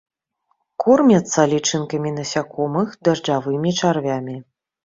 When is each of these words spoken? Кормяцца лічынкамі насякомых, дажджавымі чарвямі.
Кормяцца 0.83 1.45
лічынкамі 1.51 2.13
насякомых, 2.17 2.99
дажджавымі 3.09 3.77
чарвямі. 3.83 4.35